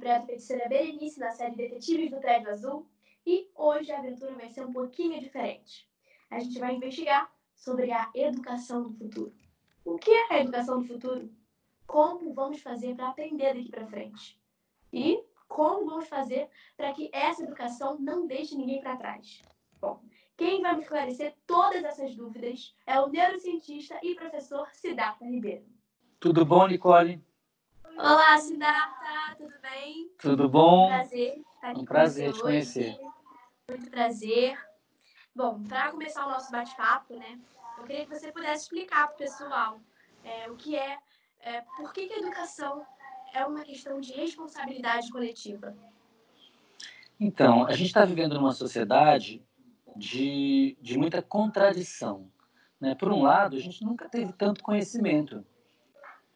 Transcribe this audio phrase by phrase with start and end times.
[0.00, 2.86] Interpreto a feiticeira Berenice na série Detetives do Prédio Azul
[3.26, 5.86] e hoje a aventura vai ser um pouquinho diferente.
[6.30, 9.34] A gente vai investigar sobre a educação do futuro.
[9.84, 11.30] O que é a educação do futuro?
[11.86, 14.40] Como vamos fazer para aprender daqui para frente?
[14.90, 16.48] E como vamos fazer
[16.78, 19.42] para que essa educação não deixe ninguém para trás?
[19.78, 20.02] Bom,
[20.34, 25.66] quem vai me esclarecer todas essas dúvidas é o neurocientista e professor Siddhartha Ribeiro.
[26.18, 27.22] Tudo bom, Nicole?
[28.02, 30.10] Olá, Siddhartha, tudo bem?
[30.18, 30.88] Tudo bom?
[30.88, 32.98] Prazer aqui um prazer te conhecer.
[33.68, 34.58] Muito prazer.
[35.36, 37.38] Bom, para começar o nosso bate-papo, né,
[37.76, 39.80] eu queria que você pudesse explicar para o pessoal
[40.24, 40.98] é, o que é,
[41.40, 42.86] é, por que, que a educação
[43.34, 45.76] é uma questão de responsabilidade coletiva.
[47.20, 49.44] Então, a gente está vivendo numa sociedade
[49.94, 52.32] de, de muita contradição.
[52.80, 52.94] Né?
[52.94, 55.44] Por um lado, a gente nunca teve tanto conhecimento.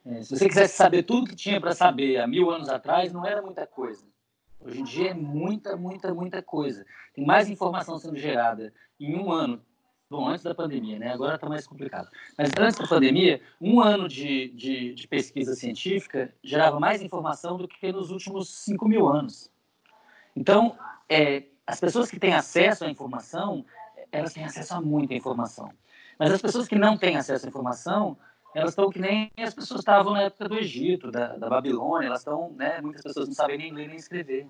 [0.06, 3.24] É, se você quisesse saber tudo que tinha para saber há mil anos atrás, não
[3.24, 4.04] era muita coisa.
[4.60, 6.84] Hoje em dia é muita, muita, muita coisa.
[7.14, 9.62] Tem mais informação sendo gerada em um ano.
[10.08, 11.12] Bom, antes da pandemia, né?
[11.12, 12.08] Agora está mais complicado.
[12.36, 17.66] Mas antes da pandemia, um ano de, de, de, pesquisa científica gerava mais informação do
[17.66, 19.50] que nos últimos 5 mil anos.
[20.36, 23.64] Então, é, as pessoas que têm acesso à informação,
[24.12, 25.72] elas têm acesso a muita informação.
[26.18, 28.16] Mas as pessoas que não têm acesso à informação,
[28.54, 32.20] elas estão que nem as pessoas estavam na época do Egito, da, da Babilônia, elas
[32.20, 34.46] estão, né, muitas pessoas não sabem nem ler nem escrever.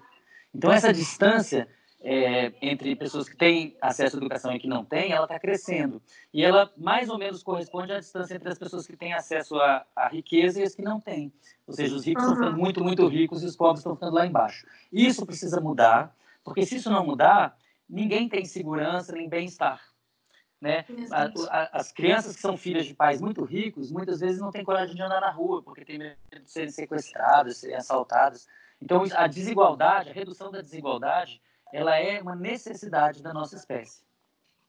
[0.55, 1.67] Então essa distância
[2.05, 6.03] é, entre pessoas que têm acesso à educação e que não têm, ela está crescendo.
[6.33, 9.87] E ela mais ou menos corresponde à distância entre as pessoas que têm acesso à,
[9.97, 11.33] à riqueza e as que não têm.
[11.67, 12.33] Ou seja, os ricos uhum.
[12.33, 14.67] estão ficando muito, muito ricos e os pobres estão ficando lá embaixo.
[14.93, 16.14] Isso precisa mudar,
[16.45, 17.57] porque se isso não mudar,
[17.89, 19.81] ninguém tem segurança nem bem-estar.
[20.64, 20.86] Né?
[21.11, 24.64] A, a, as crianças que são filhas de pais muito ricos, muitas vezes não têm
[24.64, 28.48] coragem de andar na rua, porque têm medo de serem sequestradas, serem assaltadas.
[28.80, 34.02] Então, a desigualdade, a redução da desigualdade, ela é uma necessidade da nossa espécie.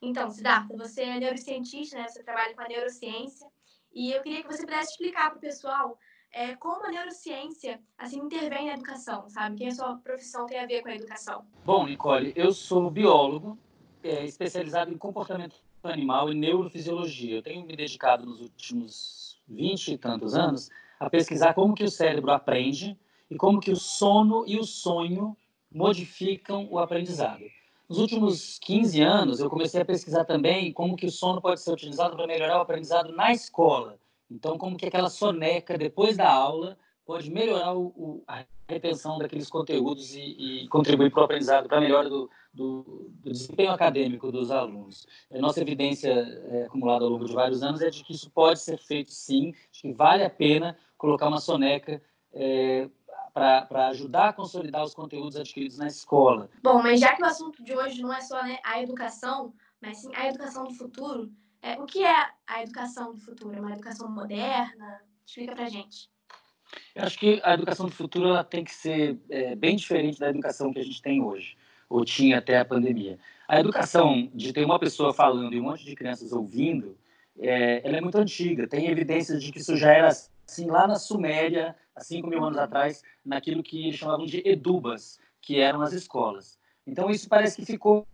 [0.01, 2.09] Então, Siddhartha, você é neurocientista, né?
[2.09, 3.47] você trabalha com a neurociência,
[3.93, 5.97] e eu queria que você pudesse explicar para o pessoal
[6.33, 9.55] é, como a neurociência assim, intervém na educação, sabe?
[9.55, 11.45] Que a sua profissão tem a ver com a educação?
[11.63, 13.57] Bom, Nicole, eu sou biólogo,
[14.03, 17.35] é, especializado em comportamento animal e neurofisiologia.
[17.37, 20.69] Eu tenho me dedicado nos últimos 20 e tantos anos
[20.99, 22.97] a pesquisar como que o cérebro aprende
[23.29, 25.35] e como que o sono e o sonho
[25.71, 27.43] modificam o aprendizado.
[27.87, 31.71] Nos últimos 15 anos, eu comecei a pesquisar também como que o sono pode ser
[31.71, 33.99] utilizado para melhorar o aprendizado na escola.
[34.29, 40.15] Então, como que aquela soneca depois da aula pode melhorar o, a retenção daqueles conteúdos
[40.15, 44.49] e, e contribuir para o aprendizado, para a melhora do, do, do, desempenho acadêmico dos
[44.49, 45.05] alunos.
[45.31, 48.59] A nossa evidência é, acumulada ao longo de vários anos é de que isso pode
[48.59, 52.01] ser feito sim, de que vale a pena colocar uma soneca
[52.33, 52.89] é,
[53.33, 56.49] para ajudar a consolidar os conteúdos adquiridos na escola.
[56.63, 59.97] Bom, mas já que o assunto de hoje não é só né, a educação, mas
[59.97, 61.29] sim a educação do futuro,
[61.61, 63.55] é, o que é a educação do futuro?
[63.55, 65.01] É uma educação moderna?
[65.25, 66.09] Explica para gente.
[66.93, 70.29] Eu acho que a educação do futuro ela tem que ser é, bem diferente da
[70.29, 71.57] educação que a gente tem hoje,
[71.89, 73.17] ou tinha até a pandemia.
[73.47, 76.97] A educação de ter uma pessoa falando e um monte de crianças ouvindo,
[77.39, 78.67] é, ela é muito antiga.
[78.67, 82.57] Tem evidências de que isso já era assim lá na Suméria, há 5 mil anos
[82.57, 86.57] atrás, naquilo que eles chamavam de edubas, que eram as escolas.
[86.87, 88.07] Então, isso parece que ficou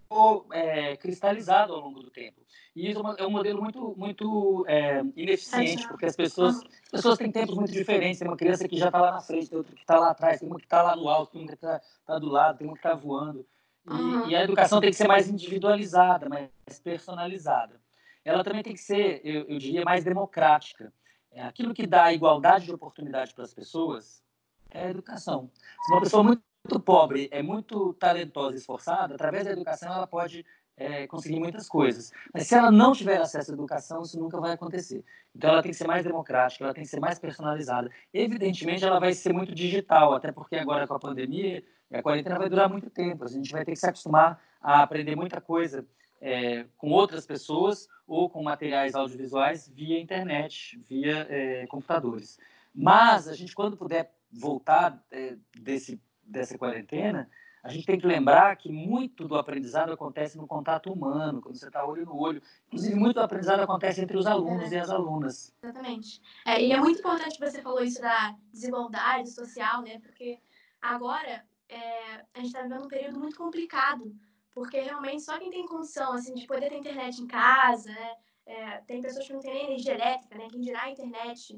[0.51, 2.39] é, cristalizado ao longo do tempo.
[2.73, 7.17] E isso é, é um modelo muito, muito é, ineficiente, porque as pessoas, as pessoas
[7.17, 8.19] têm tempos muito diferentes.
[8.19, 10.39] Tem uma criança que já está lá na frente, tem outra que está lá atrás,
[10.39, 12.67] tem uma que está lá no alto, tem uma que está tá do lado, tem
[12.67, 13.45] uma que está voando.
[13.87, 14.29] E, uhum.
[14.29, 16.49] e, a educação tem que ser mais individualizada, mais
[16.83, 17.79] personalizada.
[18.23, 20.93] Ela também tem que ser, eu, eu diria, mais democrática.
[21.31, 24.23] É, aquilo que dá igualdade de oportunidade para as pessoas
[24.69, 25.49] é a educação.
[25.85, 30.07] Se uma pessoa muito muito pobre é muito talentosa e esforçada, através da educação ela
[30.07, 30.45] pode
[30.77, 32.11] é, conseguir muitas coisas.
[32.33, 35.03] Mas se ela não tiver acesso à educação, isso nunca vai acontecer.
[35.35, 37.89] Então ela tem que ser mais democrática, ela tem que ser mais personalizada.
[38.13, 41.63] Evidentemente, ela vai ser muito digital, até porque agora com a pandemia,
[41.97, 43.23] a quarentena vai durar muito tempo.
[43.23, 45.85] A gente vai ter que se acostumar a aprender muita coisa
[46.21, 52.39] é, com outras pessoas ou com materiais audiovisuais via internet, via é, computadores.
[52.73, 57.29] Mas a gente, quando puder voltar é, desse dessa quarentena,
[57.63, 61.67] a gente tem que lembrar que muito do aprendizado acontece no contato humano, quando você
[61.67, 62.41] está olho no olho.
[62.67, 64.75] Inclusive, muito do aprendizado acontece entre os alunos é.
[64.75, 65.53] e as alunas.
[65.61, 66.21] Exatamente.
[66.45, 69.99] É, e é muito importante que você falou isso da desigualdade social, né?
[69.99, 70.39] Porque
[70.81, 74.13] agora é, a gente está vivendo um período muito complicado,
[74.53, 78.15] porque realmente só quem tem condição assim, de poder ter internet em casa, né?
[78.45, 80.47] É, tem pessoas que não têm nem energia elétrica, né?
[80.51, 81.57] Quem dirá a internet.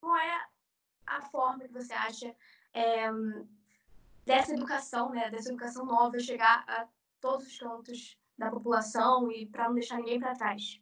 [0.00, 0.46] Qual é
[1.06, 2.34] a forma que você acha
[2.72, 3.10] é,
[4.24, 6.86] dessa educação, né, dessa educação nova chegar a
[7.20, 10.80] todos os cantos da população e para não deixar ninguém para trás?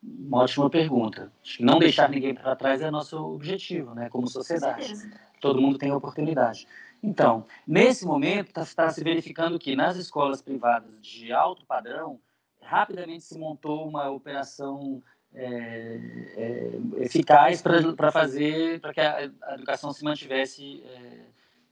[0.00, 1.32] Uma ótima pergunta.
[1.58, 4.94] Não deixar ninguém para trás é nosso objetivo, né, como sociedade.
[5.40, 6.68] Todo mundo tem oportunidade.
[7.02, 12.20] Então, nesse momento, está tá se verificando que nas escolas privadas de alto padrão,
[12.60, 15.02] rapidamente se montou uma operação
[15.34, 16.00] é,
[16.36, 21.20] é, eficaz para fazer, para que a, educação se mantivesse é,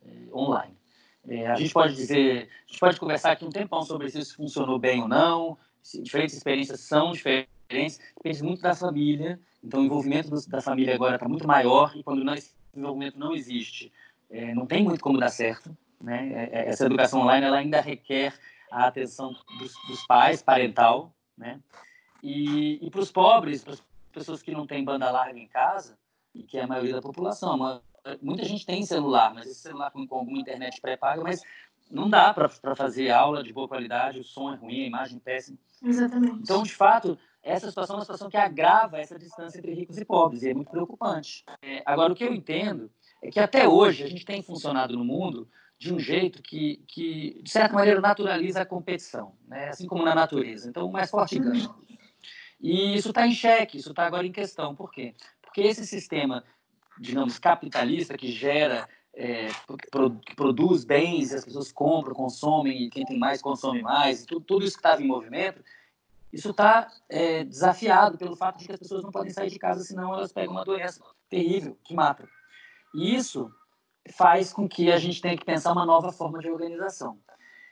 [0.07, 0.75] é, online.
[1.29, 4.37] É, a gente pode dizer, a gente pode conversar aqui um tempão sobre se isso
[4.37, 9.85] funcionou bem ou não, se diferentes experiências são diferentes, depende muito da família, então o
[9.85, 13.93] envolvimento da família agora está muito maior e quando não, esse envolvimento não existe,
[14.31, 16.33] é, não tem muito como dar certo, né?
[16.33, 18.35] É, é, essa educação online ela ainda requer
[18.71, 21.61] a atenção dos, dos pais, parental, né?
[22.23, 23.83] E, e para os pobres, para as
[24.13, 25.97] pessoas que não têm banda larga em casa,
[26.35, 27.81] e que é a maioria da população,
[28.21, 31.43] muita gente tem celular, mas esse celular com, com alguma internet pré-paga, mas
[31.91, 35.21] não dá para fazer aula de boa qualidade, o som é ruim, a imagem é
[35.21, 35.59] péssima.
[35.83, 36.41] Exatamente.
[36.41, 40.05] Então, de fato, essa situação é uma situação que agrava essa distância entre ricos e
[40.05, 41.45] pobres, e é muito preocupante.
[41.63, 42.91] É, agora, o que eu entendo
[43.23, 45.49] é que até hoje a gente tem funcionado no mundo
[45.79, 49.69] de um jeito que, que de certa maneira, naturaliza a competição, né?
[49.69, 50.69] assim como na natureza.
[50.69, 51.69] Então, o mais forte ganha.
[52.61, 54.75] E isso está em xeque, isso está agora em questão.
[54.75, 55.15] Por quê?
[55.43, 56.43] Porque esse sistema
[56.99, 63.19] digamos, capitalista que gera, é, que produz bens, as pessoas compram, consomem, e quem tem
[63.19, 65.63] mais consome mais, tudo, tudo isso que estava em movimento,
[66.33, 69.85] isso está é, desafiado pelo fato de que as pessoas não podem sair de casa,
[69.85, 72.29] senão elas pegam uma doença terrível que mata.
[72.97, 73.53] E isso
[74.13, 77.19] faz com que a gente tenha que pensar uma nova forma de organização.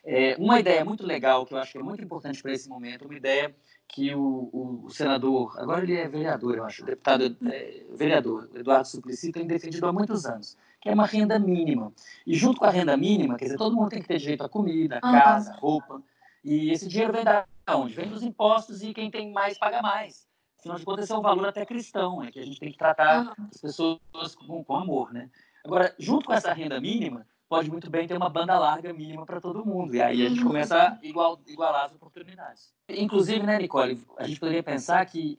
[0.04, 3.06] É, uma ideia muito legal, que eu acho que é muito importante para esse momento,
[3.06, 3.54] uma ideia
[3.88, 8.86] que o, o, o, senador, agora ele é vereador, eu acho, deputado, é, vereador, Eduardo
[8.86, 11.90] Suplicy, tem defendido há muitos anos, que é uma renda mínima.
[12.26, 14.48] E junto com a renda mínima, quer dizer, todo mundo tem que ter direito a
[14.48, 16.02] comida, casa, roupa,
[16.44, 17.94] e esse dinheiro vem da onde?
[17.94, 20.26] Vem dos impostos e quem tem mais paga mais.
[20.64, 22.78] Afinal de contas, esse é um valor até cristão, é que a gente tem que
[22.78, 24.00] tratar as pessoas
[24.34, 25.28] com, com amor, né?
[25.62, 29.42] Agora, junto com essa renda mínima, pode muito bem ter uma banda larga mínima para
[29.42, 29.94] todo mundo.
[29.94, 32.72] E aí a gente começa a igual, igualar as oportunidades.
[32.88, 35.38] Inclusive, né, Nicole, a gente poderia pensar que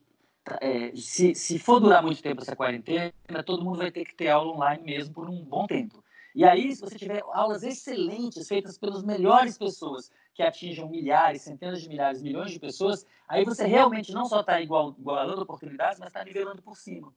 [0.62, 3.12] é, se, se for durar muito tempo essa quarentena,
[3.44, 6.04] todo mundo vai ter que ter aula online mesmo por um bom tempo.
[6.36, 11.82] E aí, se você tiver aulas excelentes, feitas pelas melhores pessoas, que atinjam milhares, centenas
[11.82, 16.10] de milhares, milhões de pessoas, aí você realmente não só está igual, igualando oportunidades, mas
[16.10, 17.12] está nivelando por cima.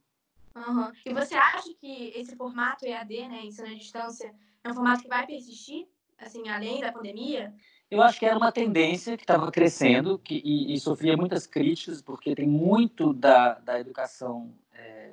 [0.54, 0.90] Uhum.
[1.04, 4.32] E você acha que esse formato EAD, né, ensino à distância,
[4.62, 7.52] é um formato que vai persistir, assim, além da pandemia?
[7.90, 12.00] Eu acho que era uma tendência que estava crescendo que, e, e, sofria muitas críticas,
[12.00, 15.10] porque tem muito da, da educação, é,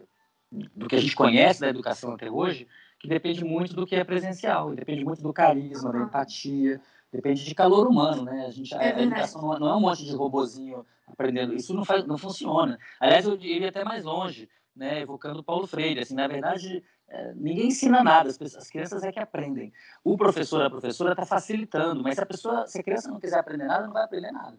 [0.52, 2.68] do que a gente conhece da educação até hoje,
[3.00, 6.81] que depende muito do que é presencial, depende muito do carisma, da empatia,
[7.12, 8.45] depende de calor humano, né?
[8.45, 11.85] A, gente, a, a educação não, não, é um monte de robozinho aprendendo, isso não,
[11.85, 12.78] faz, não funciona.
[13.00, 17.68] Aliás, eu iria até mais longe, né, evocando Paulo Freire, assim, na verdade, é, ninguém
[17.68, 19.71] ensina nada, as, pessoas, as, crianças é que aprendem.
[20.04, 23.40] O professor, a professora está facilitando, mas se a pessoa, se a criança não quiser
[23.40, 24.57] aprender nada, não vai aprender nada.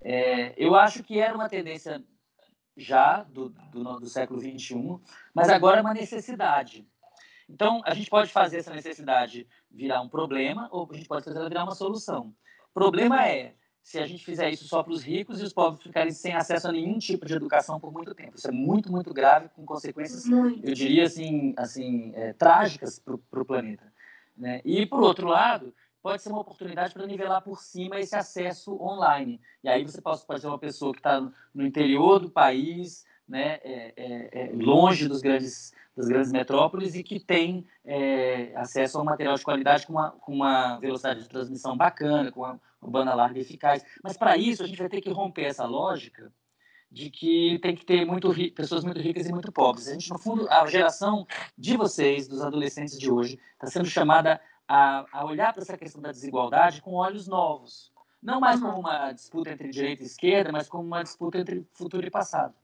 [0.00, 2.02] É, eu acho que era uma tendência
[2.76, 4.98] já do, do, do século XXI,
[5.32, 6.86] mas agora é uma necessidade.
[7.48, 11.38] Então, a gente pode fazer essa necessidade virar um problema ou a gente pode fazer
[11.38, 12.34] ela virar uma solução.
[12.70, 15.82] O problema é se a gente fizer isso só para os ricos e os pobres
[15.82, 18.36] ficarem sem acesso a nenhum tipo de educação por muito tempo.
[18.36, 20.66] Isso é muito, muito grave, com consequências, muito.
[20.66, 23.92] eu diria assim, assim é, trágicas para o planeta.
[24.34, 24.62] Né?
[24.64, 29.38] E, por outro lado, pode ser uma oportunidade para nivelar por cima esse acesso online.
[29.62, 31.20] E aí você pode, pode ser uma pessoa que está
[31.52, 37.02] no interior do país, né, é, é, é, longe dos grandes, das grandes metrópoles e
[37.02, 41.28] que tem é, acesso a um material de qualidade com uma, com uma velocidade de
[41.28, 43.84] transmissão bacana, com uma, uma banda larga eficaz.
[44.02, 46.30] Mas para isso a gente vai ter que romper essa lógica
[46.90, 49.88] de que tem que ter muito pessoas muito ricas e muito pobres.
[49.88, 51.26] A gente, no fundo, a geração
[51.58, 56.00] de vocês, dos adolescentes de hoje, está sendo chamada a, a olhar para essa questão
[56.00, 57.92] da desigualdade com olhos novos.
[58.22, 62.06] Não mais como uma disputa entre direita e esquerda, mas como uma disputa entre futuro
[62.06, 62.54] e passado.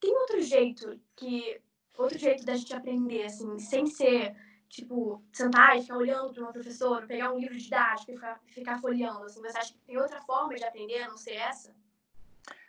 [0.00, 1.60] Tem outro jeito que
[1.98, 4.34] outro jeito da gente aprender assim, sem ser
[4.70, 8.78] tipo, sentar e ficar olhando para uma professora, pegar um livro didático e ficar, ficar
[8.78, 9.24] folheando?
[9.24, 11.74] Assim, você acha que tem outra forma de aprender a não ser essa?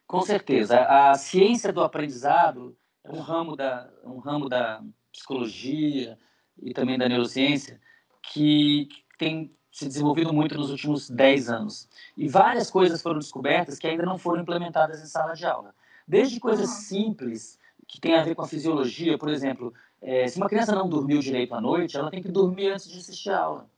[0.08, 0.82] Com certeza.
[0.82, 6.18] A ciência do aprendizado é um ramo da, um ramo da psicologia
[6.62, 7.80] e também da neurociência
[8.22, 11.88] que tem se desenvolvido muito nos últimos 10 anos.
[12.18, 15.74] E várias coisas foram descobertas que ainda não foram implementadas em sala de aula.
[16.12, 20.50] Desde coisas simples que têm a ver com a fisiologia, por exemplo, é, se uma
[20.50, 23.70] criança não dormiu direito à noite, ela tem que dormir antes de assistir a aula.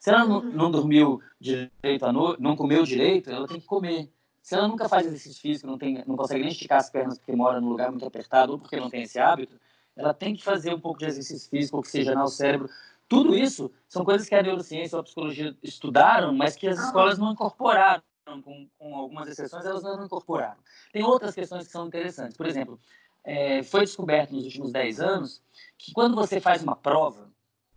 [0.00, 4.10] Se ela não, não dormiu direito à noite, não comeu direito, ela tem que comer.
[4.42, 7.36] Se ela nunca faz exercício físico, não, tem, não consegue nem esticar as pernas porque
[7.36, 9.54] mora num lugar muito apertado ou porque não tem esse hábito,
[9.94, 12.68] ela tem que fazer um pouco de exercício físico, oxigenar o cérebro.
[13.06, 17.16] Tudo isso são coisas que a neurociência ou a psicologia estudaram, mas que as escolas
[17.16, 18.02] não incorporaram.
[18.26, 20.58] Com, com algumas exceções, elas não incorporaram.
[20.92, 22.36] Tem outras questões que são interessantes.
[22.36, 22.78] Por exemplo,
[23.22, 25.42] é, foi descoberto nos últimos 10 anos
[25.78, 27.30] que quando você faz uma prova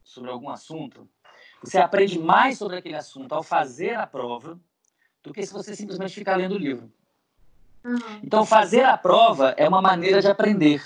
[0.04, 1.08] sobre algum assunto,
[1.62, 4.60] você aprende mais sobre aquele assunto ao fazer a prova
[5.22, 6.92] do que se você simplesmente ficar lendo o livro.
[7.84, 7.98] Uhum.
[8.24, 10.84] Então, fazer a prova é uma maneira de aprender.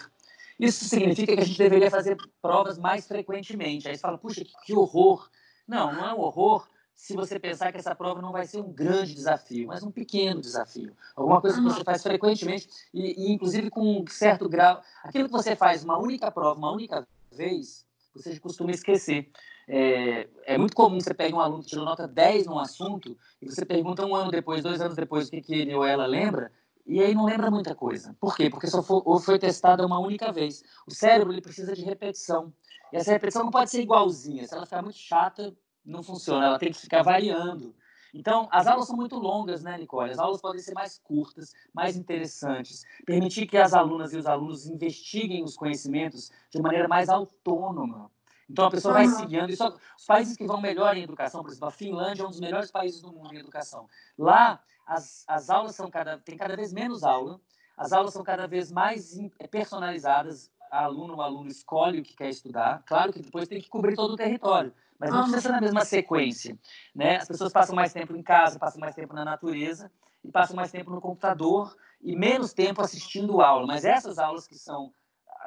[0.59, 3.87] Isso significa que a gente deveria fazer provas mais frequentemente.
[3.87, 5.29] Aí você fala, puxa, que, que horror.
[5.67, 8.71] Não, não é um horror se você pensar que essa prova não vai ser um
[8.71, 10.95] grande desafio, mas um pequeno desafio.
[11.15, 14.81] Alguma coisa que você faz frequentemente e, e, inclusive, com um certo grau.
[15.03, 19.29] Aquilo que você faz uma única prova, uma única vez, você costuma esquecer.
[19.67, 23.49] É, é muito comum você pegar um aluno que tirou nota 10 num assunto e
[23.49, 26.51] você pergunta um ano depois, dois anos depois, o que, que ele ou ela lembra,
[26.85, 28.15] e aí não lembra muita coisa.
[28.19, 28.49] Por quê?
[28.49, 30.63] Porque só foi, ou foi testada uma única vez.
[30.85, 32.53] O cérebro ele precisa de repetição.
[32.91, 34.45] E essa repetição não pode ser igualzinha.
[34.45, 37.75] Se ela ficar muito chata, não funciona, ela tem que ficar variando.
[38.13, 40.11] Então, as aulas são muito longas, né, Nicole?
[40.11, 44.67] As aulas podem ser mais curtas, mais interessantes, permitir que as alunas e os alunos
[44.67, 48.11] investiguem os conhecimentos de maneira mais autônoma.
[48.47, 49.49] Então, a pessoa vai seguindo.
[49.49, 52.29] E só, os países que vão melhor em educação, por exemplo, a Finlândia é um
[52.29, 53.89] dos melhores países do mundo em educação.
[54.15, 57.41] Lá, as, as aulas são cada, tem cada vez menos aula,
[57.75, 59.17] as aulas são cada vez mais
[59.49, 62.83] personalizadas, a aluno, o aluno escolhe o que quer estudar.
[62.85, 64.71] Claro que depois tem que cobrir todo o território
[65.09, 66.57] mas não precisa ser na mesma sequência.
[66.95, 67.17] Né?
[67.17, 69.91] As pessoas passam mais tempo em casa, passam mais tempo na natureza
[70.23, 73.67] e passam mais tempo no computador e menos tempo assistindo aula.
[73.67, 74.93] Mas essas aulas que são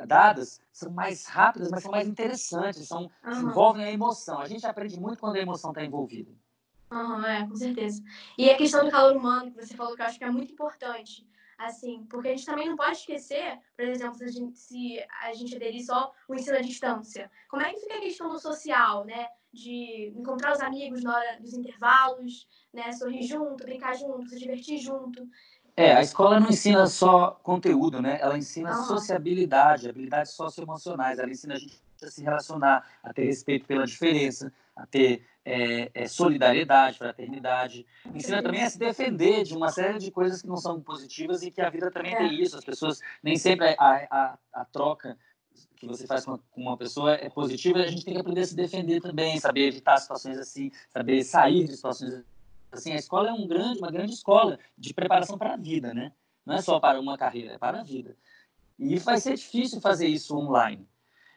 [0.07, 3.51] dadas são mais rápidas, mas são mais interessantes, são, uhum.
[3.51, 4.41] envolvem a emoção.
[4.41, 6.31] A gente aprende muito quando a emoção está envolvida.
[6.91, 8.03] Uhum, é, com certeza.
[8.39, 10.53] E a questão do calor humano, que você falou que eu acho que é muito
[10.53, 11.27] importante
[11.59, 15.33] assim, porque a gente também não pode esquecer, por exemplo, se a gente, se a
[15.33, 19.05] gente aderir só o ensino à distância, como é que fica a questão do social,
[19.05, 19.27] né?
[19.53, 22.93] De encontrar os amigos na hora dos intervalos, né?
[22.93, 25.27] Sorrir junto, brincar junto, se divertir junto.
[25.77, 28.19] É, a escola não ensina só conteúdo, né?
[28.21, 28.85] Ela ensina uhum.
[28.85, 31.19] sociabilidade, habilidades socioemocionais.
[31.19, 35.91] Ela ensina a gente a se relacionar, a ter respeito pela diferença, a ter é,
[35.95, 37.87] é, solidariedade, fraternidade.
[38.13, 41.53] Ensina também a se defender de uma série de coisas que não são positivas e
[41.53, 42.19] que a vida também é.
[42.19, 42.59] tem isso.
[42.59, 45.17] As pessoas, nem sempre a, a, a troca
[45.77, 48.57] que você faz com uma pessoa é positiva, a gente tem que aprender a se
[48.57, 52.25] defender também, saber evitar situações assim, saber sair de situações
[52.73, 52.93] assim.
[52.93, 56.13] A escola é um grande, uma grande escola de preparação para a vida, né?
[56.45, 58.17] Não é só para uma carreira, é para a vida.
[58.79, 60.89] E vai ser difícil fazer isso online.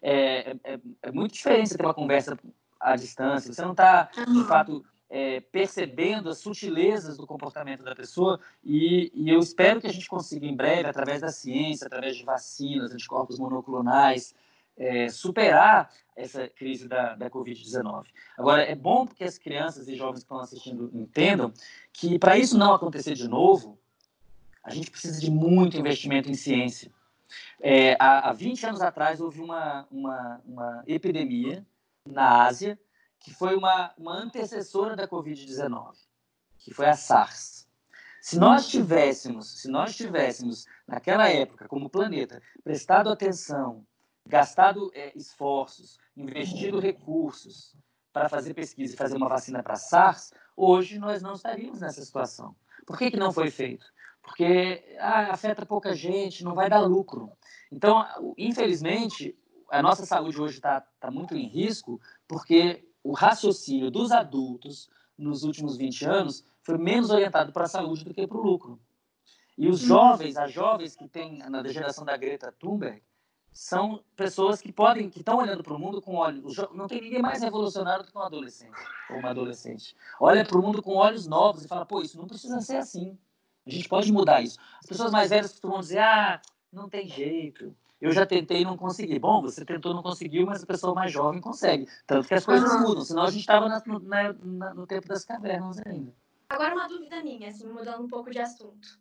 [0.01, 2.37] É, é, é muito diferente você ter uma conversa
[2.79, 8.39] à distância, você não está, de fato, é, percebendo as sutilezas do comportamento da pessoa
[8.63, 12.23] e, e, eu espero que a gente consiga em breve, através da ciência, através de
[12.23, 14.35] vacinas, anticorpos monoclonais,
[14.77, 18.05] é, superar essa crise da, da Covid-19.
[18.37, 21.51] Agora, é bom que as crianças e jovens que estão assistindo entendam
[21.91, 23.79] que, para isso não acontecer de novo,
[24.63, 26.91] a gente precisa de muito investimento em ciência.
[27.59, 31.65] É, há, há 20 anos atrás, houve uma, uma, uma epidemia
[32.11, 32.79] na Ásia,
[33.19, 35.93] que foi uma, uma antecessora da Covid-19,
[36.57, 37.67] que foi a SARS.
[38.21, 43.85] Se nós tivéssemos, se nós tivéssemos naquela época, como planeta, prestado atenção,
[44.25, 47.75] gastado é, esforços, investido recursos
[48.11, 52.55] para fazer pesquisa e fazer uma vacina para SARS, hoje nós não estaríamos nessa situação.
[52.85, 53.85] Por que, que não foi feito?
[54.21, 57.31] Porque ah, afeta pouca gente, não vai dar lucro.
[57.71, 58.05] Então,
[58.37, 59.37] infelizmente,
[59.71, 65.43] a nossa saúde hoje está tá muito em risco porque o raciocínio dos adultos nos
[65.43, 68.79] últimos 20 anos foi menos orientado para a saúde do que para o lucro.
[69.57, 73.01] E os jovens, as jovens que têm na geração da Greta Thunberg,
[73.51, 76.55] são pessoas que podem, que estão olhando para o mundo com olhos.
[76.73, 79.95] Não tem ninguém mais revolucionário do que um adolescente ou uma adolescente.
[80.19, 83.17] Olha para o mundo com olhos novos e fala: pô, isso não precisa ser assim.
[83.65, 84.57] A gente pode mudar isso.
[84.79, 88.77] As pessoas mais velhas costumam dizer: ah, não tem jeito eu já tentei e não
[88.77, 89.19] consegui.
[89.19, 91.87] Bom, você tentou e não conseguiu, mas a pessoa mais jovem consegue.
[92.07, 92.81] Tanto que as coisas uhum.
[92.81, 93.99] mudam, senão a gente estava no,
[94.73, 96.13] no tempo das cavernas ainda.
[96.49, 98.99] Agora uma dúvida minha, assim, mudando um pouco de assunto.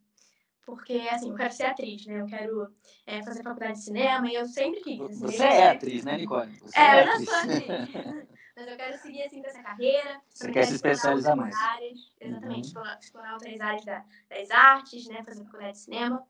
[0.67, 2.21] Porque, assim, eu quero ser atriz, né?
[2.21, 2.71] Eu quero
[3.07, 5.00] é, fazer faculdade de cinema e eu sempre quis.
[5.00, 6.55] Assim, você é atriz, né, Nicole?
[6.61, 8.28] Você é, é eu já sou atriz.
[8.55, 10.21] Mas eu quero seguir, assim, com essa carreira.
[10.28, 11.55] Você quer se especializar mais.
[11.55, 12.76] Áreas, exatamente.
[12.76, 12.83] Uhum.
[13.00, 15.23] Explorar outras áreas da, das artes, né?
[15.25, 16.26] Fazer faculdade de cinema.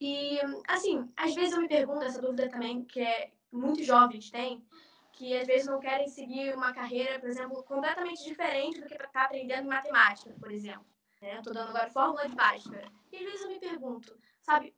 [0.00, 4.64] E, assim, às vezes eu me pergunto, essa dúvida também, que é, muitos jovens têm,
[5.12, 9.24] que às vezes não querem seguir uma carreira, por exemplo, completamente diferente do que está
[9.24, 10.86] aprendendo em matemática, por exemplo.
[11.20, 11.36] Né?
[11.36, 12.90] Estou dando agora fórmula de Bhaskara.
[13.12, 14.74] E às vezes eu me pergunto, sabe,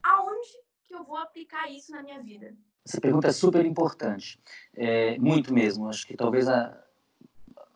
[0.00, 0.48] aonde
[0.84, 2.54] que eu vou aplicar isso na minha vida?
[2.86, 4.40] Essa pergunta é super importante,
[4.74, 5.88] é, muito mesmo.
[5.88, 6.80] Acho que talvez a,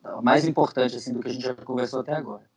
[0.05, 2.49] a mais importante assim do que a gente já conversou até agora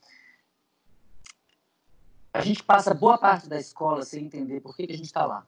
[2.38, 5.26] a gente passa boa parte da escola sem entender por que, que a gente está
[5.26, 5.46] lá.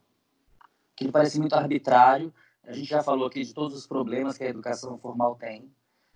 [0.96, 2.34] Que parece muito arbitrário.
[2.64, 5.72] A gente já falou aqui de todos os problemas que a educação formal tem.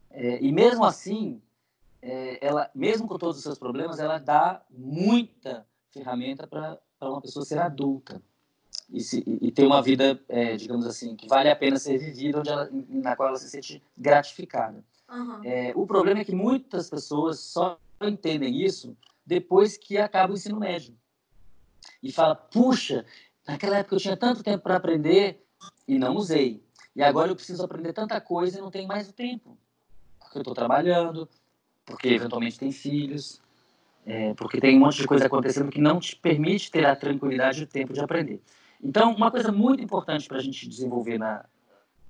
[0.10, 1.42] É, e mesmo assim,
[2.02, 7.46] é, ela, mesmo com todos os seus problemas, ela dá muita ferramenta para uma pessoa
[7.46, 8.22] ser adulta
[8.90, 12.40] e, se, e ter uma vida, é, digamos assim, que vale a pena ser vivida,
[12.40, 14.84] onde ela, na qual ela se sente gratificada.
[15.10, 15.42] Uhum.
[15.76, 20.96] o problema é que muitas pessoas só entendem isso depois que acaba o ensino médio.
[22.02, 23.06] E fala, puxa,
[23.48, 25.46] naquela época eu tinha tanto tempo para aprender
[25.88, 26.64] e não usei.
[26.96, 29.58] E agora eu preciso aprender tanta coisa e não tenho mais o tempo.
[30.20, 31.28] Porque eu estou trabalhando,
[31.86, 33.42] porque eventualmente tem filhos,
[34.06, 37.62] é, porque tem um monte de coisa acontecendo que não te permite ter a tranquilidade
[37.62, 38.42] e o tempo de aprender.
[38.82, 41.46] Então, uma coisa muito importante para a gente desenvolver na,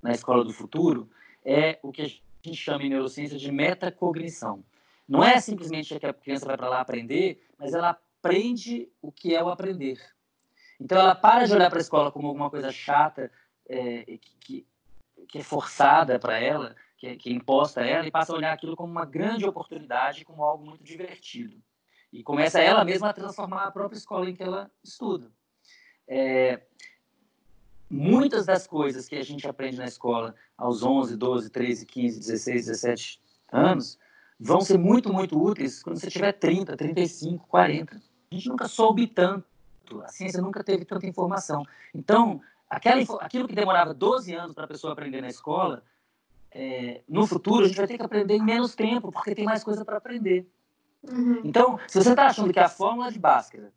[0.01, 1.09] na escola do futuro
[1.45, 4.63] é o que a gente chama em neurociência de metacognição.
[5.07, 9.35] Não é simplesmente que a criança vai para lá aprender, mas ela aprende o que
[9.35, 9.99] é o aprender.
[10.79, 13.31] Então ela para de olhar para a escola como alguma coisa chata,
[13.67, 14.65] é, que,
[15.27, 18.35] que, é forçada para ela, que é, que é imposta a ela, e passa a
[18.35, 21.61] olhar aquilo como uma grande oportunidade, como algo muito divertido.
[22.11, 25.31] E começa ela mesma a transformar a própria escola em que ela estuda.
[26.07, 26.61] É,
[27.89, 32.65] muitas das coisas que a gente aprende na escola aos 11, 12, 13, 15, 16,
[32.65, 33.97] 17 anos
[34.43, 37.95] vão ser muito, muito úteis quando você tiver 30, 35, 40.
[37.95, 39.45] A gente nunca soube tanto,
[40.03, 41.65] a ciência nunca teve tanta informação.
[41.93, 45.83] Então, aquela, aquilo que demorava 12 anos para a pessoa aprender na escola,
[46.51, 49.63] é, no futuro a gente vai ter que aprender em menos tempo, porque tem mais
[49.63, 50.45] coisa para aprender.
[51.09, 51.41] Uhum.
[51.43, 53.71] Então, se você está achando que a fórmula de Bhaskara,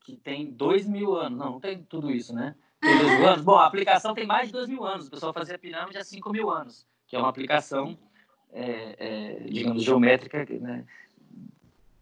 [0.00, 2.54] que tem 2 mil anos, não, não tem tudo isso, né?
[2.80, 3.42] Tem 2 mil anos?
[3.42, 5.08] Bom, a aplicação tem mais de 2 mil anos.
[5.08, 7.98] O pessoal fazia pirâmide há 5 mil anos, que é uma aplicação
[8.52, 10.84] é, é, digamos, geométrica né,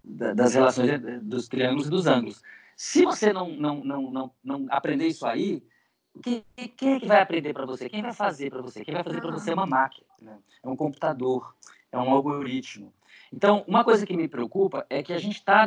[0.05, 2.43] das relações dos triângulos e dos ângulos.
[2.77, 5.63] Se você não, não, não, não, não aprender isso aí,
[6.23, 6.45] quem,
[6.77, 7.89] quem é que vai aprender para você?
[7.89, 8.85] Quem vai fazer para você?
[8.85, 10.39] Quem vai fazer para você é uma máquina, né?
[10.63, 11.55] é um computador,
[11.91, 12.93] é um algoritmo.
[13.33, 15.67] Então, uma coisa que me preocupa é que a gente está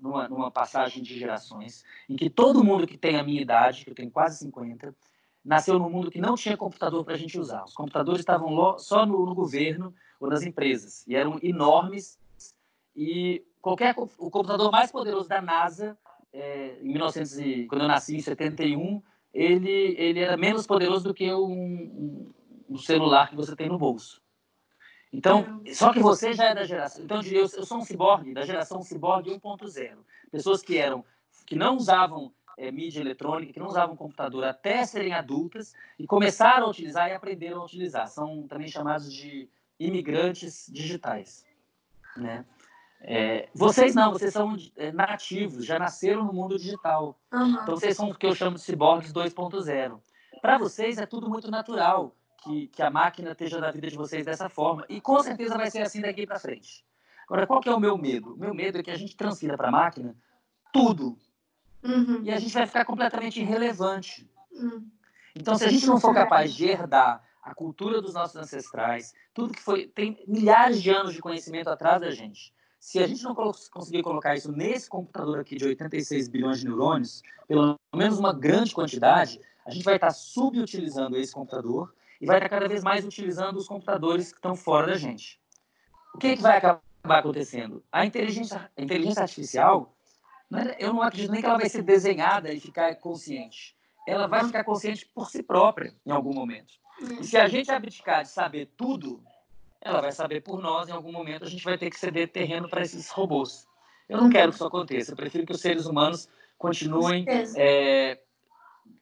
[0.00, 3.90] numa, numa passagem de gerações em que todo mundo que tem a minha idade, que
[3.90, 4.94] eu tenho quase 50,
[5.44, 7.64] nasceu num mundo que não tinha computador para a gente usar.
[7.64, 12.18] Os computadores estavam só no, no, governo ou nas empresas e eram enormes.
[12.94, 15.96] E qualquer o computador mais poderoso da NASA,
[16.32, 21.14] é, em 1900 e, quando eu nasci em 71, ele ele era menos poderoso do
[21.14, 22.32] que um,
[22.68, 24.20] um, celular que você tem no bolso.
[25.10, 27.02] Então, só que você já é da geração.
[27.02, 29.96] Então, eu, eu sou um ciborgue, da geração ciborgue 1.0.
[30.30, 31.02] Pessoas que eram
[31.46, 36.66] que não usavam é, mídia eletrônica, que não usavam computador até serem adultas e começaram
[36.66, 38.08] a utilizar e aprenderam a utilizar.
[38.08, 41.46] São também chamados de imigrantes digitais.
[42.16, 42.44] Né?
[43.00, 47.16] É, vocês não, vocês são é, nativos, já nasceram no mundo digital.
[47.32, 47.50] Uhum.
[47.62, 50.00] Então vocês são o que eu chamo de ciborgues 2.0.
[50.42, 54.26] Para vocês é tudo muito natural que, que a máquina esteja na vida de vocês
[54.26, 54.84] dessa forma.
[54.88, 56.84] E com certeza vai ser assim daqui para frente.
[57.26, 58.34] Agora, qual que é o meu medo?
[58.34, 60.16] O meu medo é que a gente transfira para a máquina
[60.72, 61.16] tudo
[61.82, 62.22] Uhum.
[62.22, 64.28] E a gente vai ficar completamente irrelevante.
[64.52, 64.86] Uhum.
[65.34, 69.54] Então, se a gente não for capaz de herdar a cultura dos nossos ancestrais, tudo
[69.54, 69.86] que foi.
[69.86, 72.52] tem milhares de anos de conhecimento atrás da gente.
[72.80, 77.22] Se a gente não conseguir colocar isso nesse computador aqui de 86 bilhões de neurônios,
[77.46, 82.48] pelo menos uma grande quantidade, a gente vai estar subutilizando esse computador e vai estar
[82.48, 85.40] cada vez mais utilizando os computadores que estão fora da gente.
[86.14, 87.82] O que, é que vai acabar acontecendo?
[87.90, 89.94] A inteligência, a inteligência artificial
[90.54, 93.76] é, eu não acredito nem que ela vai ser desenhada e ficar consciente.
[94.06, 96.72] Ela vai ficar consciente por si própria em algum momento.
[97.20, 99.22] E se a gente abdicar de saber tudo,
[99.80, 101.44] ela vai saber por nós em algum momento.
[101.44, 103.66] A gente vai ter que ceder terreno para esses robôs.
[104.08, 105.12] Eu não quero que isso aconteça.
[105.12, 108.18] Eu prefiro que os seres humanos continuem é,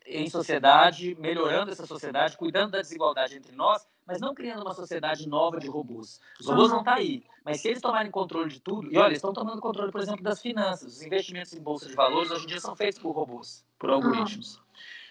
[0.04, 5.28] em sociedade, melhorando essa sociedade, cuidando da desigualdade entre nós, mas não criando uma sociedade
[5.28, 6.20] nova de robôs.
[6.40, 9.08] Os robôs vão estar tá aí, mas se eles tomarem controle de tudo, e olha,
[9.08, 12.44] eles estão tomando controle, por exemplo, das finanças, os investimentos em bolsa de valores hoje
[12.44, 14.60] em dia são feitos por robôs, por algoritmos.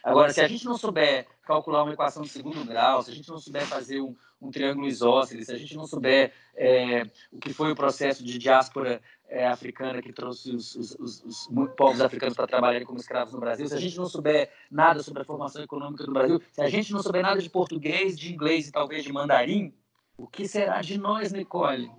[0.05, 3.27] Agora, se a gente não souber calcular uma equação de segundo grau, se a gente
[3.27, 7.51] não souber fazer um, um triângulo isósceles, se a gente não souber é, o que
[7.51, 12.35] foi o processo de diáspora é, africana que trouxe os, os, os, os povos africanos
[12.35, 15.63] para trabalharem como escravos no Brasil, se a gente não souber nada sobre a formação
[15.63, 19.03] econômica do Brasil, se a gente não souber nada de português, de inglês e talvez
[19.03, 19.73] de mandarim,
[20.17, 21.91] o que será de nós, Nicole?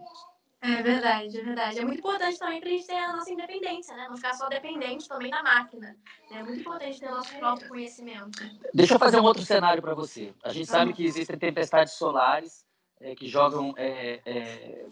[0.62, 1.78] É verdade, é verdade.
[1.78, 4.06] É muito importante também para a gente ter a nossa independência, né?
[4.08, 5.96] Não ficar só dependente também da máquina.
[6.32, 8.42] É muito importante ter o nosso próprio conhecimento.
[8.74, 10.34] Deixa eu fazer um outro cenário para você.
[10.42, 12.66] A gente sabe que existem tempestades solares
[13.00, 14.86] é, que jogam é, é, é,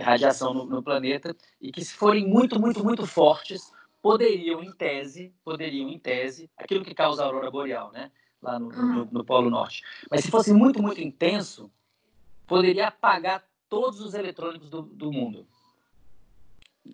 [0.00, 5.34] radiação no, no, planeta e que se forem muito, muito, muito fortes, poderiam, em tese,
[5.44, 8.10] poderiam, em tese, aquilo que causa a aurora boreal, né?
[8.40, 9.82] Lá no, no, no Polo Norte.
[10.10, 11.70] Mas se fosse muito, muito intenso,
[12.46, 15.46] poderia apagar todos os eletrônicos do, do mundo.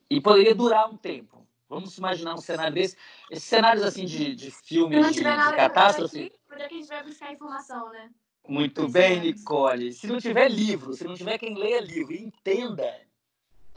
[0.08, 1.46] E poderia durar um tempo.
[1.68, 2.96] Vamos imaginar um cenário desse.
[3.30, 6.32] Esses cenários assim de, de filmes de, de catástrofe.
[6.50, 8.10] Onde é que a gente vai buscar informação, né?
[8.48, 9.92] Muito bem, Nicole.
[9.92, 12.92] Se não tiver livro, se não tiver quem leia livro e entenda,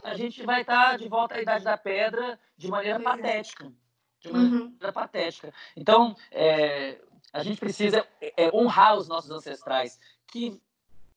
[0.02, 3.72] a gente vai estar de volta à Idade da Pedra de maneira patética.
[4.20, 4.92] De maneira uhum.
[4.92, 5.52] patética.
[5.76, 6.98] Então, é,
[7.32, 10.60] a gente precisa é, honrar os nossos ancestrais que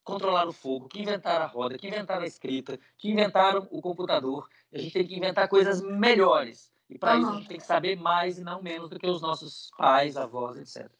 [0.03, 4.49] controlaram o fogo, que inventaram a roda, que inventaram a escrita, que inventaram o computador.
[4.73, 6.71] A gente tem que inventar coisas melhores.
[6.89, 7.21] E para uhum.
[7.21, 10.17] isso a gente tem que saber mais e não menos do que os nossos pais,
[10.17, 10.91] avós, etc.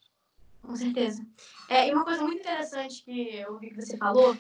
[0.62, 1.26] Com certeza.
[1.70, 4.38] É, e uma coisa muito interessante que eu vi que você falou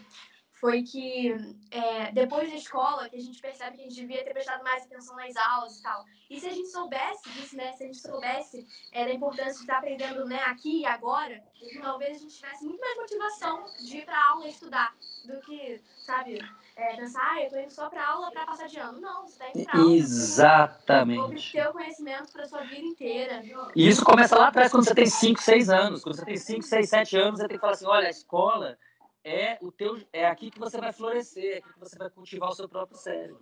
[0.59, 1.33] foi que
[1.71, 4.83] é, depois da escola que a gente percebe que a gente devia ter prestado mais
[4.83, 6.03] atenção nas aulas e tal.
[6.29, 7.71] E se a gente soubesse disso, né?
[7.73, 11.41] Se a gente soubesse é, da importância de estar aprendendo né, aqui e agora,
[11.81, 14.93] talvez a gente tivesse muito mais motivação de ir para aula e estudar
[15.25, 16.39] do que, sabe,
[16.75, 18.99] é, pensar, ah, eu tô indo só para aula para passar de ano.
[18.99, 19.93] Não, você tá indo para aula.
[19.95, 21.51] Exatamente.
[21.51, 23.41] Para ter o conhecimento para sua vida inteira.
[23.75, 26.03] E isso começa lá atrás, quando você tem 5, 6 anos.
[26.03, 28.77] Quando você tem 5, 6, 7 anos, você tem que falar assim: olha, a escola
[29.23, 32.49] é o teu é aqui que você vai florescer, é aqui que você vai cultivar
[32.49, 33.39] o seu próprio cérebro.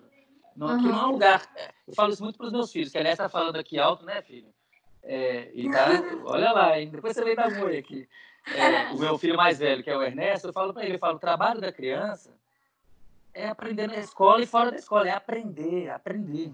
[0.55, 1.47] Não, aqui não é um lugar.
[1.87, 4.21] Eu falo isso muito para os meus filhos, que aliás está falando aqui alto, né,
[4.23, 4.51] filho?
[5.03, 5.87] É, e tá,
[6.25, 6.89] olha lá, hein?
[6.89, 8.09] depois você vem da moia aqui.
[8.55, 10.99] É, o meu filho mais velho, que é o Ernesto, eu falo para ele, eu
[10.99, 12.33] falo, o trabalho da criança
[13.33, 16.53] é aprender na escola e fora da escola, é aprender, aprender,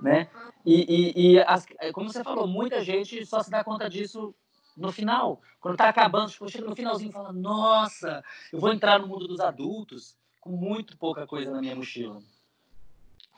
[0.00, 0.28] né?
[0.64, 4.34] E, e, e as, como você falou, muita gente só se dá conta disso
[4.76, 8.98] no final, quando está acabando, tipo, chega no finalzinho e fala, nossa, eu vou entrar
[8.98, 12.20] no mundo dos adultos com muito pouca coisa na minha mochila.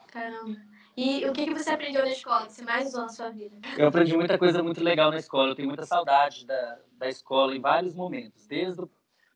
[0.07, 0.57] Caramba.
[0.97, 3.55] E o que, que você aprendeu na escola que você mais usou na sua vida?
[3.77, 5.51] Eu aprendi muita coisa muito legal na escola.
[5.51, 8.47] Eu tenho muita saudade da, da escola em vários momentos.
[8.47, 8.89] Desde o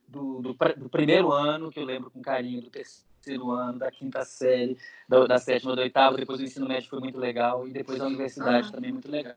[0.08, 4.24] do, do, do primeiro ano, que eu lembro com carinho, do terceiro ano, da quinta
[4.24, 6.16] série, da, da sétima, da oitava.
[6.16, 7.68] Depois o ensino médio foi muito legal.
[7.68, 8.74] E depois a universidade uhum.
[8.74, 9.36] também muito legal.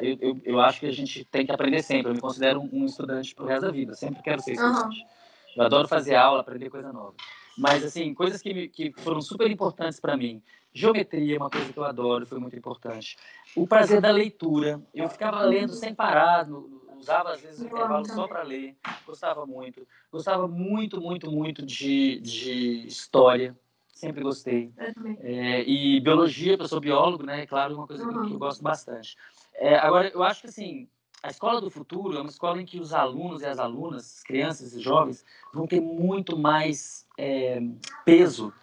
[0.00, 2.10] Eu, eu, eu, acho que a gente tem que aprender sempre.
[2.10, 3.94] Eu me considero um, um estudante pro resto da vida.
[3.94, 5.00] Sempre quero ser estudante.
[5.00, 5.06] Uhum.
[5.56, 7.14] Eu adoro fazer aula, aprender coisa nova.
[7.56, 10.42] Mas, assim, coisas que, que foram super importantes para mim.
[10.72, 13.16] Geometria é uma coisa que eu adoro, foi muito importante.
[13.56, 14.82] O prazer da leitura.
[14.92, 18.76] Eu ficava lendo sem parar, no, usava às vezes o intervalo só para ler.
[19.06, 19.86] Gostava muito.
[20.12, 23.56] Gostava muito, muito, muito de, de história.
[23.94, 24.70] Sempre gostei.
[25.20, 27.42] É, e biologia, eu sou biólogo, né?
[27.42, 28.26] É claro, uma coisa uhum.
[28.26, 29.16] que eu gosto bastante.
[29.54, 30.86] É, agora, eu acho que assim,
[31.26, 34.22] a escola do futuro é uma escola em que os alunos e as alunas, as
[34.22, 37.60] crianças e jovens, vão ter muito mais é,
[38.04, 38.54] peso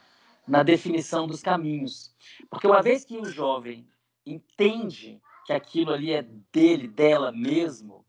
[0.47, 2.15] na definição dos caminhos.
[2.49, 3.85] Porque uma vez que o jovem
[4.25, 6.21] entende que aquilo ali é
[6.53, 8.05] dele, dela mesmo,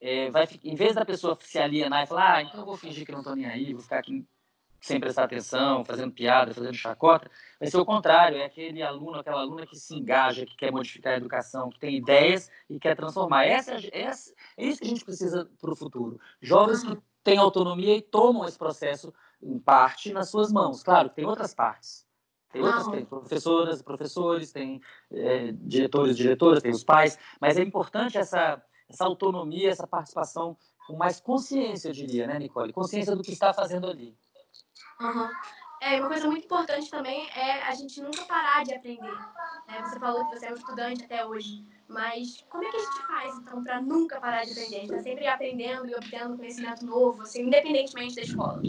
[0.00, 3.04] é, vai, em vez da pessoa se alienar e falar, ah, então eu vou fingir
[3.04, 4.26] que não estou nem aí, vou ficar aqui
[4.80, 9.40] sem prestar atenção, fazendo piada, fazendo chacota, vai ser o contrário, é aquele aluno, aquela
[9.40, 13.44] aluna que se engaja, que quer modificar a educação, que tem ideias e quer transformar.
[13.44, 16.20] Essa, essa, é isso que a gente precisa para o futuro.
[16.40, 19.12] Jovens que têm autonomia e tomam esse processo,
[19.42, 20.82] em parte, nas suas mãos.
[20.82, 22.06] Claro, tem outras partes.
[22.50, 24.80] Tem outras, tem professoras, professores, tem
[25.12, 30.96] é, diretores, diretoras, tem os pais, mas é importante essa, essa autonomia, essa participação com
[30.96, 32.72] mais consciência, eu diria, né, Nicole?
[32.72, 34.16] Consciência do que está fazendo ali.
[35.00, 35.28] Uhum.
[35.80, 39.16] É, uma coisa muito importante também é a gente nunca parar de aprender.
[39.68, 39.80] Né?
[39.84, 43.06] Você falou que você é um estudante até hoje, mas como é que a gente
[43.06, 44.76] faz, então, para nunca parar de aprender?
[44.76, 48.60] A gente está sempre aprendendo e obtendo conhecimento novo, assim, independentemente da escola.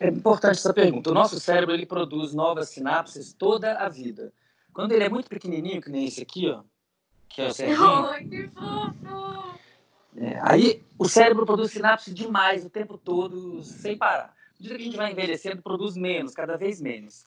[0.00, 1.10] É importante essa pergunta.
[1.10, 4.32] O nosso cérebro ele produz novas sinapses toda a vida.
[4.72, 6.62] Quando ele é muito pequenininho, que nem esse aqui, ó,
[7.28, 8.10] que é o Serginho.
[8.10, 9.42] Oh, que fofo!
[10.16, 14.34] É, aí o cérebro produz sinapse demais o tempo todo, sem parar.
[14.62, 17.26] Medida que a gente vai envelhecendo, produz menos, cada vez menos.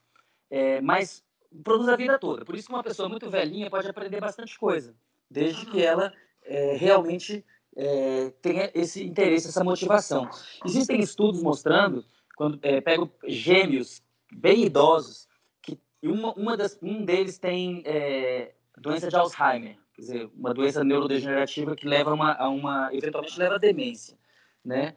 [0.49, 1.21] É, mas
[1.65, 2.45] produz a vida toda.
[2.45, 4.95] Por isso que uma pessoa muito velhinha pode aprender bastante coisa,
[5.29, 6.13] desde que ela
[6.45, 7.43] é, realmente
[7.75, 10.29] é, tenha esse interesse, essa motivação.
[10.65, 12.05] Existem estudos mostrando,
[12.37, 15.27] quando é, pego gêmeos bem idosos,
[15.61, 20.85] que uma, uma das, um deles tem é, doença de Alzheimer, quer dizer, uma doença
[20.85, 24.17] neurodegenerativa que leva uma, a uma, eventualmente leva a demência,
[24.63, 24.95] né?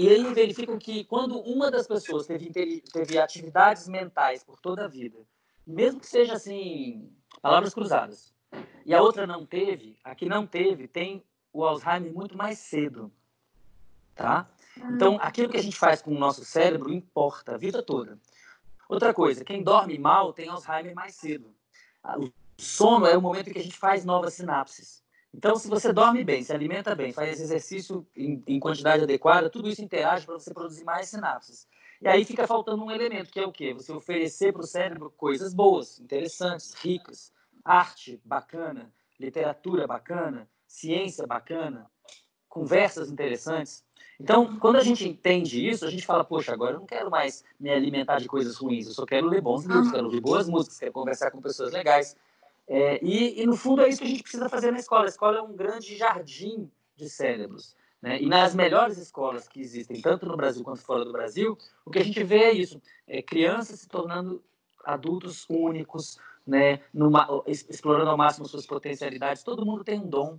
[0.00, 4.88] E aí verificam que quando uma das pessoas teve, teve atividades mentais por toda a
[4.88, 5.18] vida,
[5.66, 8.32] mesmo que seja assim, palavras cruzadas,
[8.86, 13.12] e a outra não teve, a que não teve tem o Alzheimer muito mais cedo,
[14.14, 14.48] tá?
[14.74, 18.18] Então, aquilo que a gente faz com o nosso cérebro importa a vida toda.
[18.88, 21.54] Outra coisa, quem dorme mal tem Alzheimer mais cedo.
[22.16, 25.04] O sono é o momento em que a gente faz novas sinapses.
[25.32, 29.68] Então, se você dorme bem, se alimenta bem, faz exercício em, em quantidade adequada, tudo
[29.68, 31.68] isso interage para você produzir mais sinapses.
[32.02, 33.72] E aí fica faltando um elemento, que é o quê?
[33.74, 37.32] Você oferecer para o cérebro coisas boas, interessantes, ricas,
[37.64, 41.90] arte bacana, literatura bacana, ciência bacana,
[42.48, 43.84] conversas interessantes.
[44.18, 47.44] Então, quando a gente entende isso, a gente fala, poxa, agora eu não quero mais
[47.58, 50.78] me alimentar de coisas ruins, eu só quero ler bons livros, quero ouvir boas músicas,
[50.78, 52.16] quero conversar com pessoas legais.
[52.72, 55.06] É, e, e, no fundo, é isso que a gente precisa fazer na escola.
[55.06, 57.74] A escola é um grande jardim de cérebros.
[58.00, 58.22] Né?
[58.22, 61.98] E nas melhores escolas que existem, tanto no Brasil quanto fora do Brasil, o que
[61.98, 64.40] a gente vê é isso: é crianças se tornando
[64.84, 66.80] adultos únicos, né?
[66.94, 69.42] Numa, explorando ao máximo suas potencialidades.
[69.42, 70.38] Todo mundo tem um dom.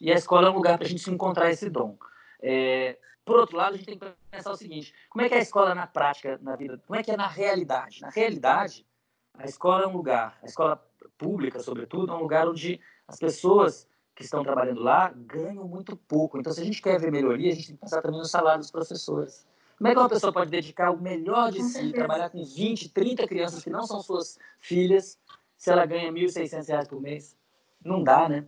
[0.00, 1.98] E a escola é um lugar para a gente se encontrar esse dom.
[2.40, 2.96] É,
[3.26, 5.42] por outro lado, a gente tem que pensar o seguinte: como é que é a
[5.42, 6.82] escola na prática, na vida?
[6.86, 8.00] Como é que é na realidade?
[8.00, 8.86] Na realidade,
[9.34, 10.82] a escola é um lugar, a escola
[11.18, 16.38] pública, sobretudo, é um lugar onde as pessoas que estão trabalhando lá ganham muito pouco.
[16.38, 18.60] Então, se a gente quer ver melhoria, a gente tem que pensar também no salário
[18.60, 19.46] dos professores.
[19.76, 23.28] Como é que uma pessoa pode dedicar o melhor de si, trabalhar com 20, 30
[23.28, 25.18] crianças que não são suas filhas,
[25.56, 27.36] se ela ganha R$ 1.600 por mês?
[27.84, 28.46] Não dá, né?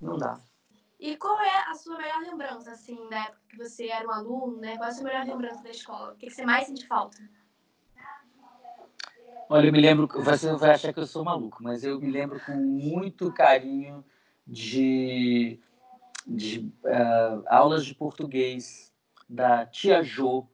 [0.00, 0.40] Não dá.
[0.98, 4.56] E qual é a sua melhor lembrança, assim, da época que você era um aluno,
[4.56, 4.76] né?
[4.76, 6.12] Qual é a sua melhor lembrança da escola?
[6.12, 7.16] O que você mais sente falta?
[9.52, 12.38] Olha, eu me lembro, você vai achar que eu sou maluco, mas eu me lembro
[12.46, 14.04] com muito carinho
[14.46, 15.58] de,
[16.24, 18.94] de uh, aulas de português
[19.28, 20.46] da tia Jo,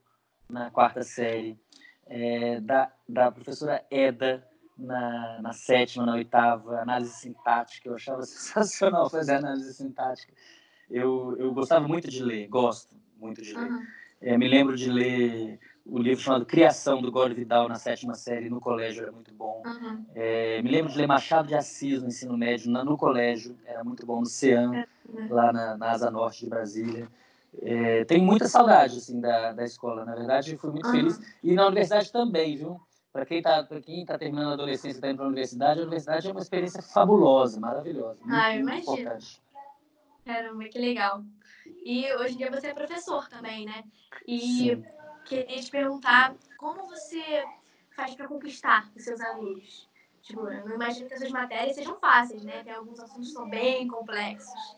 [0.49, 1.61] na quarta série,
[2.07, 9.11] é, da, da professora Eda, na, na sétima, na oitava, análise sintática, eu achava sensacional
[9.11, 10.33] fazer análise sintática.
[10.89, 13.71] Eu, eu gostava muito de ler, gosto muito de ler.
[13.71, 13.87] Uhum.
[14.23, 18.51] É, me lembro de ler o livro chamado Criação, do Gore Vidal, na sétima série,
[18.51, 19.63] no colégio, era muito bom.
[19.65, 20.05] Uhum.
[20.15, 23.85] É, me lembro de ler Machado de Assis no ensino médio, no, no colégio, era
[23.85, 25.29] muito bom, no CEAM, é, né?
[25.31, 27.09] lá na, na Asa Norte de Brasília.
[27.63, 30.93] É, tenho muita saudade assim, da, da escola, na verdade, fui muito uhum.
[30.93, 31.21] feliz.
[31.43, 32.81] E na universidade também, viu?
[33.13, 36.29] Para quem está tá terminando a adolescência e está indo para a universidade, a universidade
[36.29, 38.21] é uma experiência fabulosa, maravilhosa.
[38.21, 39.19] Muito, ah, eu imagino.
[40.23, 41.23] Caramba, que legal.
[41.85, 43.85] E hoje em dia você é professor também, né?
[44.27, 44.85] E Sim.
[45.27, 47.45] Queria te perguntar como você
[47.95, 49.89] faz para conquistar os seus alunos?
[50.23, 52.63] Tipo, eu não imagino que essas matérias sejam fáceis, né?
[52.65, 54.77] Tem alguns assuntos que são bem complexos.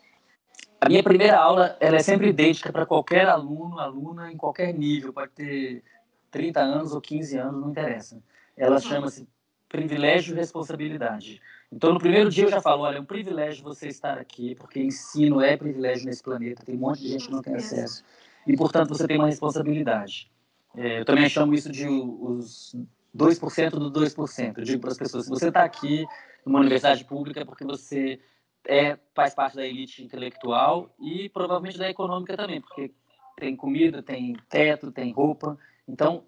[0.81, 5.11] A minha primeira aula ela é sempre idêntica para qualquer aluno, aluna, em qualquer nível.
[5.11, 5.83] Pode ter
[6.31, 8.21] 30 anos ou 15 anos, não interessa.
[8.55, 9.27] Ela chama-se
[9.67, 11.41] privilégio e responsabilidade.
[11.71, 14.79] Então, no primeiro dia eu já falo, olha, é um privilégio você estar aqui, porque
[14.79, 18.03] ensino é privilégio nesse planeta, tem um monte de gente que não tem acesso.
[18.47, 20.31] E, portanto, você tem uma responsabilidade.
[20.75, 22.75] É, eu também chamo isso de os
[23.15, 24.57] 2% do 2%.
[24.57, 26.05] Eu digo para as pessoas, se você está aqui
[26.45, 28.19] numa universidade pública é porque você
[28.67, 32.91] é, faz parte da elite intelectual e provavelmente da econômica também, porque
[33.37, 35.57] tem comida, tem teto, tem roupa.
[35.87, 36.23] Então,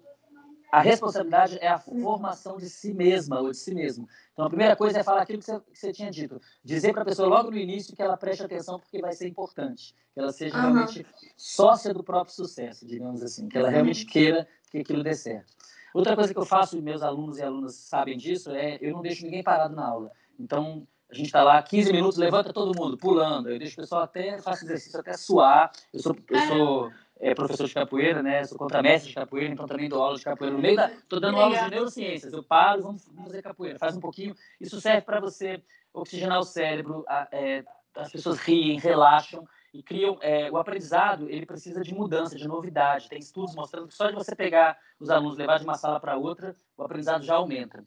[0.72, 4.08] a responsabilidade é a formação de si mesma ou de si mesmo.
[4.32, 6.40] Então, a primeira coisa é falar aquilo que você, que você tinha dito.
[6.64, 9.94] Dizer para a pessoa logo no início que ela preste atenção porque vai ser importante.
[10.14, 10.62] Que ela seja uhum.
[10.62, 11.06] realmente
[11.36, 13.50] sócia do próprio sucesso, digamos assim.
[13.50, 15.52] Que ela realmente queira que aquilo dê certo.
[15.92, 19.02] Outra coisa que eu faço, e meus alunos e alunas sabem disso, é eu não
[19.02, 20.10] deixo ninguém parado na aula.
[20.40, 23.50] Então, a gente está lá 15 minutos, levanta todo mundo, pulando.
[23.50, 25.70] Eu deixo o pessoal até, faço exercício até suar.
[25.92, 28.42] Eu sou, eu sou é, professor de capoeira, né?
[28.44, 30.56] Sou contramestre de capoeira, então também dou aula de capoeira.
[30.56, 30.90] No meio da.
[30.90, 32.32] Estou dando aula de neurociências.
[32.32, 33.78] Eu paro, vamos, vamos fazer capoeira.
[33.78, 34.34] Faz um pouquinho.
[34.60, 35.62] Isso serve para você
[35.94, 37.04] oxigenar o cérebro.
[37.08, 40.18] A, é, as pessoas riem, relaxam e criam.
[40.20, 43.08] É, o aprendizado ele precisa de mudança, de novidade.
[43.08, 46.16] Tem estudos mostrando que só de você pegar os alunos, levar de uma sala para
[46.16, 47.84] outra, o aprendizado já aumenta.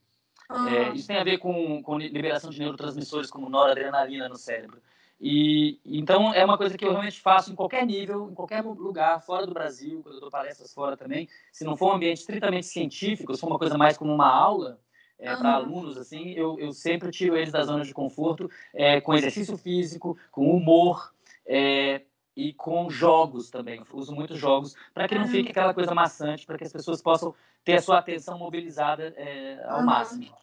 [0.49, 0.89] É, ah.
[0.93, 4.81] isso tem a ver com, com liberação de neurotransmissores como noradrenalina no cérebro.
[5.19, 9.21] E então é uma coisa que eu realmente faço em qualquer nível, em qualquer lugar,
[9.21, 11.27] fora do Brasil, quando eu dou palestras fora também.
[11.51, 14.79] Se não for um ambiente estritamente científico, se for uma coisa mais como uma aula
[15.17, 15.39] é, uhum.
[15.39, 19.57] para alunos, assim, eu, eu sempre tiro eles da zona de conforto é, com exercício
[19.57, 21.13] físico, com humor.
[21.47, 22.01] É,
[22.35, 23.79] e com jogos também.
[23.79, 27.01] Eu uso muito jogos para que não fique aquela coisa maçante, para que as pessoas
[27.01, 29.85] possam ter a sua atenção mobilizada é, ao uhum.
[29.85, 30.37] máximo.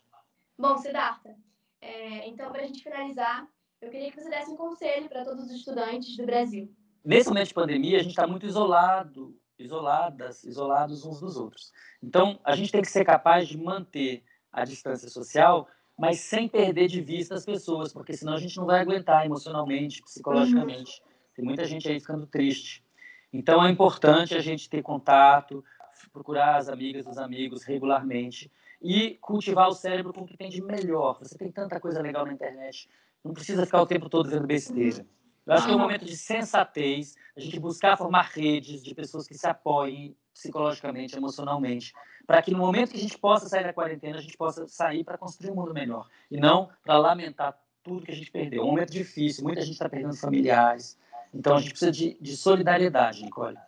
[0.59, 1.37] Bom, Siddhartha,
[1.81, 3.47] é, então para a gente finalizar,
[3.83, 6.73] eu queria que você desse um conselho para todos os estudantes do Brasil.
[7.05, 11.73] Nesse momento de pandemia, a gente está muito isolado, isoladas, isolados uns dos outros.
[12.01, 15.67] Então, a gente tem que ser capaz de manter a distância social,
[15.99, 20.01] mas sem perder de vista as pessoas, porque senão a gente não vai aguentar emocionalmente,
[20.03, 21.03] psicologicamente.
[21.05, 21.13] Uhum.
[21.35, 22.85] Tem muita gente aí ficando triste.
[23.33, 25.65] Então, é importante a gente ter contato,
[26.13, 30.63] procurar as amigas, os amigos regularmente e cultivar o cérebro com o que tem de
[30.63, 31.19] melhor.
[31.19, 32.89] Você tem tanta coisa legal na internet.
[33.25, 35.07] Não precisa ficar o tempo todo vendo besteira.
[35.47, 39.27] Eu acho que é um momento de sensatez, a gente buscar formar redes de pessoas
[39.27, 41.93] que se apoiem psicologicamente, emocionalmente,
[42.27, 45.05] para que no momento que a gente possa sair da quarentena, a gente possa sair
[45.05, 48.63] para construir um mundo melhor e não para lamentar tudo que a gente perdeu.
[48.63, 50.97] É um momento difícil, muita gente está perdendo familiares,
[51.35, 53.59] então a gente precisa de, de solidariedade, Nicole.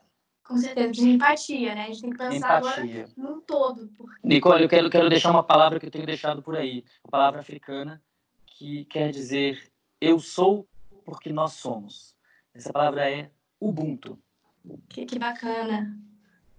[0.44, 1.84] Com certeza, de empatia, né?
[1.84, 2.82] A gente tem que pensar empatia.
[2.82, 3.88] agora num todo.
[3.96, 4.20] Porque...
[4.22, 7.40] Nicole, eu quero, quero deixar uma palavra que eu tenho deixado por aí, uma palavra
[7.40, 8.00] africana
[8.54, 10.68] que quer dizer eu sou
[11.04, 12.16] porque nós somos.
[12.52, 14.18] Essa palavra é Ubuntu.
[14.88, 15.98] Que, que bacana.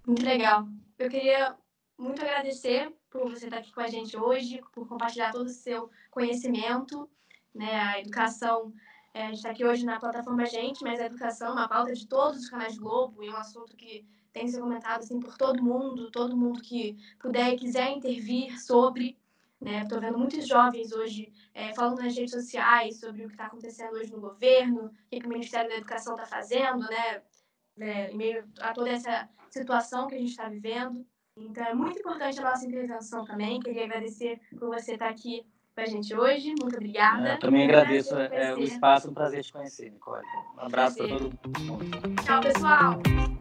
[0.06, 0.68] Muito legal.
[0.98, 1.56] Eu queria
[1.98, 5.90] muito agradecer por você estar aqui com a gente hoje, por compartilhar todo o seu
[6.10, 7.08] conhecimento,
[7.54, 7.80] né?
[7.80, 8.72] A educação,
[9.14, 11.92] é, a gente está aqui hoje na plataforma Gente, mas a educação é uma pauta
[11.92, 15.36] de todos os canais Globo e é um assunto que tem sido comentado assim por
[15.36, 19.18] todo mundo, todo mundo que puder e quiser intervir sobre.
[19.60, 20.08] Estou né?
[20.08, 24.12] vendo muitos jovens hoje é, falando nas redes sociais sobre o que está acontecendo hoje
[24.12, 27.22] no governo, o que, que o Ministério da Educação está fazendo, né?
[27.78, 31.06] É, em meio a toda essa situação que a gente está vivendo.
[31.36, 33.60] Então, é muito importante a nossa intervenção também.
[33.60, 36.54] Queria agradecer por você estar aqui com a gente hoje.
[36.58, 37.34] Muito obrigada.
[37.34, 40.24] Eu também agradeço é, o espaço, um prazer te conhecer, Nicole.
[40.56, 41.84] Um abraço para todo mundo.
[42.24, 43.00] Tchau, pessoal.